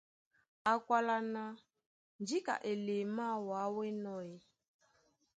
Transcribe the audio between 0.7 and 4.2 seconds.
Á kwálá ná :Njíka elemáā wǎ ó enɔ́